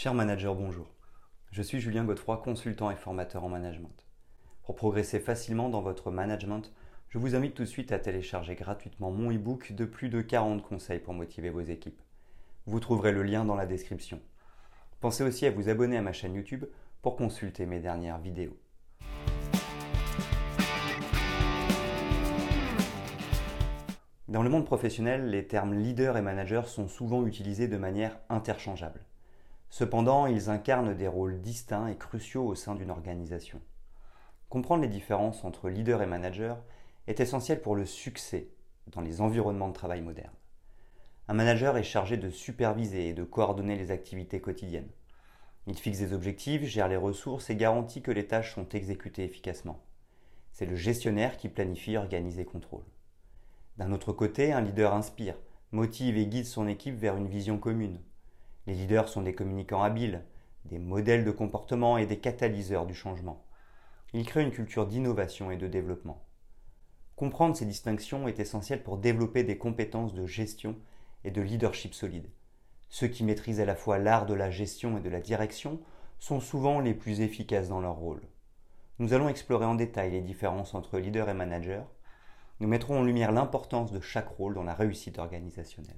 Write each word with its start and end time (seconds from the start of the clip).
Cher 0.00 0.14
manager, 0.14 0.54
bonjour. 0.54 0.86
Je 1.50 1.60
suis 1.60 1.80
Julien 1.80 2.04
Godefroy, 2.04 2.36
consultant 2.36 2.92
et 2.92 2.94
formateur 2.94 3.42
en 3.42 3.48
management. 3.48 4.06
Pour 4.62 4.76
progresser 4.76 5.18
facilement 5.18 5.68
dans 5.68 5.80
votre 5.80 6.12
management, 6.12 6.72
je 7.08 7.18
vous 7.18 7.34
invite 7.34 7.54
tout 7.54 7.64
de 7.64 7.68
suite 7.68 7.90
à 7.90 7.98
télécharger 7.98 8.54
gratuitement 8.54 9.10
mon 9.10 9.32
e-book 9.32 9.72
de 9.72 9.84
plus 9.84 10.08
de 10.08 10.20
40 10.20 10.62
conseils 10.62 11.00
pour 11.00 11.14
motiver 11.14 11.50
vos 11.50 11.62
équipes. 11.62 12.00
Vous 12.66 12.78
trouverez 12.78 13.10
le 13.10 13.24
lien 13.24 13.44
dans 13.44 13.56
la 13.56 13.66
description. 13.66 14.20
Pensez 15.00 15.24
aussi 15.24 15.46
à 15.46 15.50
vous 15.50 15.68
abonner 15.68 15.96
à 15.96 16.02
ma 16.02 16.12
chaîne 16.12 16.36
YouTube 16.36 16.66
pour 17.02 17.16
consulter 17.16 17.66
mes 17.66 17.80
dernières 17.80 18.18
vidéos. 18.18 18.56
Dans 24.28 24.44
le 24.44 24.48
monde 24.48 24.64
professionnel, 24.64 25.28
les 25.28 25.48
termes 25.48 25.74
leader 25.74 26.16
et 26.16 26.22
manager 26.22 26.68
sont 26.68 26.86
souvent 26.86 27.26
utilisés 27.26 27.66
de 27.66 27.78
manière 27.78 28.16
interchangeable. 28.28 29.00
Cependant, 29.70 30.26
ils 30.26 30.50
incarnent 30.50 30.94
des 30.94 31.08
rôles 31.08 31.40
distincts 31.40 31.88
et 31.88 31.96
cruciaux 31.96 32.46
au 32.46 32.54
sein 32.54 32.74
d'une 32.74 32.90
organisation. 32.90 33.60
Comprendre 34.48 34.82
les 34.82 34.88
différences 34.88 35.44
entre 35.44 35.68
leader 35.68 36.02
et 36.02 36.06
manager 36.06 36.58
est 37.06 37.20
essentiel 37.20 37.60
pour 37.60 37.76
le 37.76 37.84
succès 37.84 38.48
dans 38.86 39.02
les 39.02 39.20
environnements 39.20 39.68
de 39.68 39.74
travail 39.74 40.00
modernes. 40.00 40.32
Un 41.28 41.34
manager 41.34 41.76
est 41.76 41.82
chargé 41.82 42.16
de 42.16 42.30
superviser 42.30 43.08
et 43.08 43.12
de 43.12 43.24
coordonner 43.24 43.76
les 43.76 43.90
activités 43.90 44.40
quotidiennes. 44.40 44.88
Il 45.66 45.76
fixe 45.76 45.98
des 45.98 46.14
objectifs, 46.14 46.64
gère 46.64 46.88
les 46.88 46.96
ressources 46.96 47.50
et 47.50 47.56
garantit 47.56 48.00
que 48.00 48.10
les 48.10 48.26
tâches 48.26 48.54
sont 48.54 48.68
exécutées 48.70 49.24
efficacement. 49.24 49.84
C'est 50.52 50.64
le 50.64 50.76
gestionnaire 50.76 51.36
qui 51.36 51.50
planifie, 51.50 51.98
organise 51.98 52.38
et 52.38 52.46
contrôle. 52.46 52.84
D'un 53.76 53.92
autre 53.92 54.14
côté, 54.14 54.52
un 54.52 54.62
leader 54.62 54.94
inspire, 54.94 55.36
motive 55.70 56.16
et 56.16 56.26
guide 56.26 56.46
son 56.46 56.66
équipe 56.66 56.96
vers 56.96 57.16
une 57.16 57.28
vision 57.28 57.58
commune. 57.58 58.00
Les 58.68 58.74
leaders 58.74 59.08
sont 59.08 59.22
des 59.22 59.34
communicants 59.34 59.82
habiles, 59.82 60.22
des 60.66 60.78
modèles 60.78 61.24
de 61.24 61.30
comportement 61.30 61.96
et 61.96 62.04
des 62.04 62.18
catalyseurs 62.18 62.84
du 62.84 62.92
changement. 62.92 63.42
Ils 64.12 64.26
créent 64.26 64.42
une 64.42 64.50
culture 64.50 64.86
d'innovation 64.86 65.50
et 65.50 65.56
de 65.56 65.66
développement. 65.66 66.22
Comprendre 67.16 67.56
ces 67.56 67.64
distinctions 67.64 68.28
est 68.28 68.40
essentiel 68.40 68.82
pour 68.82 68.98
développer 68.98 69.42
des 69.42 69.56
compétences 69.56 70.12
de 70.12 70.26
gestion 70.26 70.76
et 71.24 71.30
de 71.30 71.40
leadership 71.40 71.94
solide. 71.94 72.28
Ceux 72.90 73.08
qui 73.08 73.24
maîtrisent 73.24 73.60
à 73.60 73.64
la 73.64 73.74
fois 73.74 73.96
l'art 73.96 74.26
de 74.26 74.34
la 74.34 74.50
gestion 74.50 74.98
et 74.98 75.00
de 75.00 75.08
la 75.08 75.22
direction 75.22 75.80
sont 76.18 76.38
souvent 76.38 76.78
les 76.78 76.92
plus 76.92 77.22
efficaces 77.22 77.70
dans 77.70 77.80
leur 77.80 77.94
rôle. 77.94 78.20
Nous 78.98 79.14
allons 79.14 79.30
explorer 79.30 79.64
en 79.64 79.76
détail 79.76 80.10
les 80.10 80.20
différences 80.20 80.74
entre 80.74 80.98
leader 80.98 81.30
et 81.30 81.34
manager, 81.34 81.86
nous 82.60 82.68
mettrons 82.68 82.98
en 82.98 83.04
lumière 83.04 83.32
l'importance 83.32 83.92
de 83.92 84.00
chaque 84.00 84.28
rôle 84.28 84.52
dans 84.52 84.64
la 84.64 84.74
réussite 84.74 85.18
organisationnelle. 85.18 85.96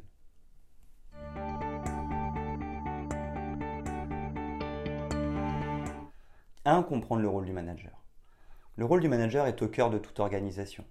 1. 6.67 6.83
Comprendre 6.83 7.23
le 7.23 7.29
rôle 7.29 7.47
du 7.47 7.55
manager. 7.55 8.03
Le 8.77 8.85
rôle 8.85 9.01
du 9.01 9.09
manager 9.09 9.47
est 9.47 9.63
au 9.63 9.69
cœur 9.69 9.89
de 9.89 9.97
toute 9.97 10.21
organisation. 10.21 10.85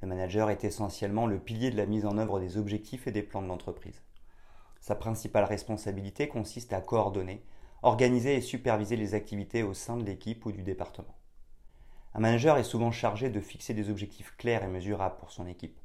Le 0.00 0.08
manager 0.08 0.48
est 0.48 0.64
essentiellement 0.64 1.26
le 1.26 1.38
pilier 1.38 1.70
de 1.70 1.76
la 1.76 1.84
mise 1.84 2.06
en 2.06 2.16
œuvre 2.16 2.40
des 2.40 2.56
objectifs 2.56 3.06
et 3.06 3.12
des 3.12 3.22
plans 3.22 3.42
de 3.42 3.46
l'entreprise. 3.46 4.00
Sa 4.80 4.94
principale 4.94 5.44
responsabilité 5.44 6.28
consiste 6.28 6.72
à 6.72 6.80
coordonner, 6.80 7.44
organiser 7.82 8.36
et 8.36 8.40
superviser 8.40 8.96
les 8.96 9.12
activités 9.12 9.62
au 9.62 9.74
sein 9.74 9.98
de 9.98 10.04
l'équipe 10.04 10.46
ou 10.46 10.50
du 10.50 10.62
département. 10.62 11.14
Un 12.14 12.20
manager 12.20 12.56
est 12.56 12.64
souvent 12.64 12.90
chargé 12.90 13.28
de 13.28 13.40
fixer 13.40 13.74
des 13.74 13.90
objectifs 13.90 14.34
clairs 14.38 14.64
et 14.64 14.68
mesurables 14.68 15.18
pour 15.18 15.30
son 15.30 15.46
équipe. 15.46 15.78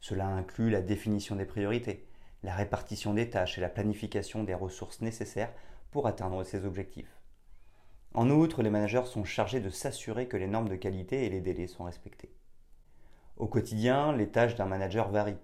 Cela 0.00 0.26
inclut 0.26 0.68
la 0.68 0.82
définition 0.82 1.36
des 1.36 1.46
priorités, 1.46 2.06
la 2.42 2.54
répartition 2.54 3.14
des 3.14 3.30
tâches 3.30 3.56
et 3.56 3.62
la 3.62 3.70
planification 3.70 4.44
des 4.44 4.54
ressources 4.54 5.00
nécessaires 5.00 5.54
pour 5.90 6.06
atteindre 6.06 6.44
ces 6.44 6.66
objectifs. 6.66 7.15
En 8.14 8.30
outre, 8.30 8.62
les 8.62 8.70
managers 8.70 9.04
sont 9.04 9.24
chargés 9.24 9.60
de 9.60 9.70
s'assurer 9.70 10.26
que 10.28 10.36
les 10.36 10.46
normes 10.46 10.68
de 10.68 10.76
qualité 10.76 11.26
et 11.26 11.28
les 11.28 11.40
délais 11.40 11.66
sont 11.66 11.84
respectés. 11.84 12.32
Au 13.36 13.46
quotidien, 13.46 14.12
les 14.16 14.28
tâches 14.28 14.54
d'un 14.54 14.64
manager 14.64 15.10
varient. 15.10 15.36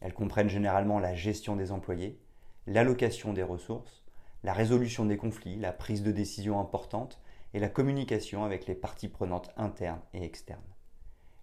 Elles 0.00 0.12
comprennent 0.12 0.50
généralement 0.50 0.98
la 0.98 1.14
gestion 1.14 1.56
des 1.56 1.72
employés, 1.72 2.20
l'allocation 2.66 3.32
des 3.32 3.42
ressources, 3.42 4.02
la 4.42 4.52
résolution 4.52 5.06
des 5.06 5.16
conflits, 5.16 5.56
la 5.56 5.72
prise 5.72 6.02
de 6.02 6.12
décisions 6.12 6.60
importantes 6.60 7.20
et 7.54 7.60
la 7.60 7.68
communication 7.68 8.44
avec 8.44 8.66
les 8.66 8.74
parties 8.74 9.08
prenantes 9.08 9.50
internes 9.56 10.02
et 10.12 10.24
externes. 10.24 10.60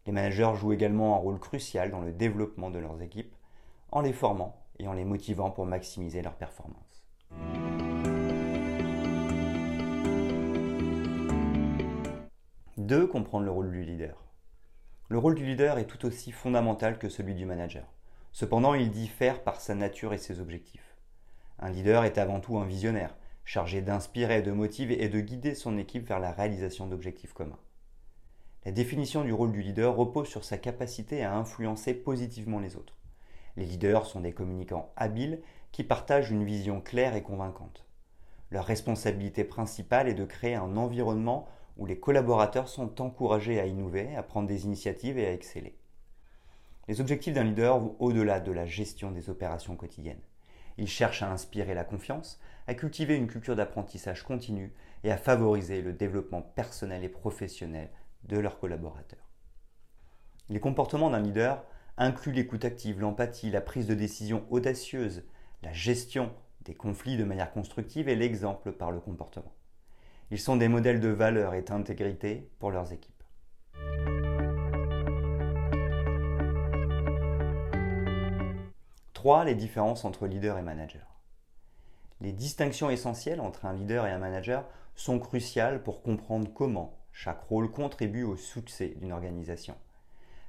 Les 0.05 0.11
managers 0.11 0.51
jouent 0.55 0.73
également 0.73 1.15
un 1.15 1.19
rôle 1.19 1.39
crucial 1.39 1.91
dans 1.91 2.01
le 2.01 2.11
développement 2.11 2.69
de 2.69 2.79
leurs 2.79 3.01
équipes 3.01 3.35
en 3.91 4.01
les 4.01 4.13
formant 4.13 4.61
et 4.79 4.87
en 4.87 4.93
les 4.93 5.05
motivant 5.05 5.51
pour 5.51 5.65
maximiser 5.65 6.21
leur 6.21 6.35
performance. 6.35 7.08
2. 12.89 13.05
Comprendre 13.05 13.45
le 13.45 13.51
rôle 13.51 13.69
du 13.69 13.83
leader. 13.83 14.25
Le 15.09 15.19
rôle 15.19 15.35
du 15.35 15.45
leader 15.45 15.77
est 15.77 15.85
tout 15.85 16.07
aussi 16.07 16.31
fondamental 16.31 16.97
que 16.97 17.07
celui 17.07 17.35
du 17.35 17.45
manager. 17.45 17.85
Cependant, 18.31 18.73
il 18.73 18.89
diffère 18.89 19.43
par 19.43 19.61
sa 19.61 19.75
nature 19.75 20.11
et 20.11 20.17
ses 20.17 20.39
objectifs. 20.39 20.95
Un 21.59 21.69
leader 21.69 22.03
est 22.03 22.17
avant 22.17 22.39
tout 22.39 22.57
un 22.57 22.65
visionnaire 22.65 23.15
chargé 23.45 23.83
d'inspirer, 23.83 24.41
de 24.41 24.51
motiver 24.51 25.03
et 25.03 25.07
de 25.07 25.19
guider 25.19 25.53
son 25.53 25.77
équipe 25.77 26.07
vers 26.07 26.19
la 26.19 26.31
réalisation 26.31 26.87
d'objectifs 26.87 27.33
communs. 27.33 27.59
La 28.65 28.71
définition 28.71 29.23
du 29.23 29.33
rôle 29.33 29.51
du 29.51 29.61
leader 29.61 29.95
repose 29.95 30.27
sur 30.27 30.43
sa 30.43 30.57
capacité 30.57 31.23
à 31.23 31.35
influencer 31.35 31.93
positivement 31.93 32.59
les 32.59 32.75
autres. 32.75 32.97
Les 33.55 33.65
leaders 33.65 34.07
sont 34.07 34.21
des 34.21 34.33
communicants 34.33 34.91
habiles 34.95 35.41
qui 35.71 35.83
partagent 35.83 36.31
une 36.31 36.43
vision 36.43 36.81
claire 36.81 37.15
et 37.15 37.21
convaincante. 37.21 37.85
Leur 38.49 38.65
responsabilité 38.65 39.43
principale 39.43 40.09
est 40.09 40.15
de 40.15 40.25
créer 40.25 40.55
un 40.55 40.75
environnement 40.75 41.47
où 41.79 41.85
les 41.85 41.97
collaborateurs 41.97 42.67
sont 42.67 43.01
encouragés 43.01 43.59
à 43.59 43.65
innover, 43.65 44.13
à 44.15 44.21
prendre 44.21 44.49
des 44.49 44.65
initiatives 44.65 45.17
et 45.17 45.25
à 45.25 45.33
exceller. 45.33 45.77
Les 46.89 46.99
objectifs 46.99 47.33
d'un 47.33 47.45
leader 47.45 47.79
vont 47.79 47.95
au-delà 47.99 48.41
de 48.41 48.51
la 48.51 48.65
gestion 48.65 49.11
des 49.11 49.29
opérations 49.29 49.77
quotidiennes. 49.77 50.21
Ils 50.77 50.89
cherchent 50.89 51.23
à 51.23 51.31
inspirer 51.31 51.73
la 51.73 51.85
confiance, 51.85 52.39
à 52.67 52.73
cultiver 52.73 53.15
une 53.15 53.27
culture 53.27 53.55
d'apprentissage 53.55 54.23
continu 54.23 54.73
et 55.05 55.11
à 55.11 55.17
favoriser 55.17 55.81
le 55.81 55.93
développement 55.93 56.41
personnel 56.41 57.03
et 57.05 57.09
professionnel 57.09 57.89
de 58.23 58.37
leurs 58.37 58.59
collaborateurs. 58.59 59.29
Les 60.49 60.59
comportements 60.59 61.09
d'un 61.09 61.21
leader 61.21 61.63
incluent 61.97 62.33
l'écoute 62.33 62.65
active, 62.65 62.99
l'empathie, 62.99 63.51
la 63.51 63.61
prise 63.61 63.87
de 63.87 63.93
décision 63.93 64.45
audacieuse, 64.49 65.23
la 65.63 65.71
gestion 65.71 66.33
des 66.61 66.75
conflits 66.75 67.15
de 67.15 67.23
manière 67.23 67.53
constructive 67.53 68.09
et 68.09 68.15
l'exemple 68.15 68.73
par 68.73 68.91
le 68.91 68.99
comportement. 68.99 69.53
Ils 70.31 70.39
sont 70.39 70.57
des 70.57 70.67
modèles 70.67 70.99
de 70.99 71.09
valeur 71.09 71.55
et 71.55 71.63
d'intégrité 71.63 72.47
pour 72.59 72.69
leurs 72.69 72.93
équipes. 72.93 73.23
3. 79.13 79.45
Les 79.45 79.55
différences 79.55 80.05
entre 80.05 80.27
leader 80.27 80.59
et 80.59 80.61
manager. 80.61 81.07
Les 82.21 82.31
distinctions 82.31 82.91
essentielles 82.91 83.41
entre 83.41 83.65
un 83.65 83.73
leader 83.73 84.05
et 84.05 84.11
un 84.11 84.19
manager 84.19 84.65
sont 84.95 85.17
cruciales 85.17 85.81
pour 85.81 86.03
comprendre 86.03 86.53
comment 86.53 86.93
chaque 87.11 87.41
rôle 87.41 87.71
contribue 87.71 88.23
au 88.23 88.37
succès 88.37 88.93
d'une 88.97 89.13
organisation. 89.13 89.75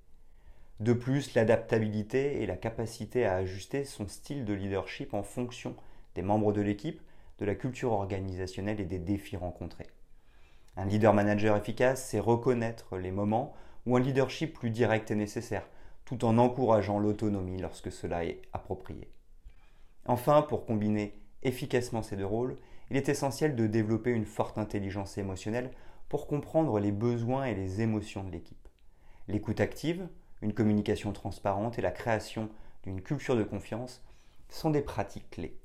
De 0.80 0.92
plus, 0.92 1.34
l'adaptabilité 1.34 2.42
et 2.42 2.46
la 2.46 2.56
capacité 2.56 3.24
à 3.24 3.36
ajuster 3.36 3.84
son 3.84 4.06
style 4.06 4.44
de 4.44 4.52
leadership 4.52 5.14
en 5.14 5.22
fonction 5.22 5.76
des 6.14 6.22
membres 6.22 6.52
de 6.52 6.60
l'équipe, 6.60 7.00
de 7.38 7.44
la 7.44 7.54
culture 7.54 7.92
organisationnelle 7.92 8.81
et 8.81 8.84
des 8.84 8.98
défis 8.98 9.36
rencontrés. 9.36 9.88
Un 10.76 10.86
leader 10.86 11.14
manager 11.14 11.56
efficace, 11.56 12.04
c'est 12.04 12.20
reconnaître 12.20 12.96
les 12.98 13.10
moments 13.10 13.54
où 13.86 13.96
un 13.96 14.00
leadership 14.00 14.54
plus 14.54 14.70
direct 14.70 15.10
est 15.10 15.16
nécessaire, 15.16 15.69
tout 16.04 16.25
en 16.25 16.38
encourageant 16.38 16.98
l'autonomie 16.98 17.60
lorsque 17.60 17.92
cela 17.92 18.25
est 18.25 18.42
approprié. 18.52 19.08
Enfin, 20.06 20.42
pour 20.42 20.66
combiner 20.66 21.19
efficacement 21.42 22.02
ces 22.02 22.16
deux 22.16 22.26
rôles, 22.26 22.56
il 22.90 22.96
est 22.96 23.08
essentiel 23.08 23.56
de 23.56 23.66
développer 23.66 24.10
une 24.10 24.26
forte 24.26 24.58
intelligence 24.58 25.16
émotionnelle 25.16 25.70
pour 26.08 26.26
comprendre 26.26 26.78
les 26.78 26.92
besoins 26.92 27.44
et 27.44 27.54
les 27.54 27.80
émotions 27.80 28.25
de 28.25 28.30
l'équipe. 28.30 28.69
L'écoute 29.28 29.60
active, 29.60 30.06
une 30.42 30.52
communication 30.52 31.12
transparente 31.12 31.78
et 31.78 31.82
la 31.82 31.90
création 31.90 32.50
d'une 32.82 33.00
culture 33.00 33.37
de 33.37 33.44
confiance 33.44 34.02
sont 34.50 34.70
des 34.70 34.82
pratiques 34.82 35.30
clés. 35.30 35.58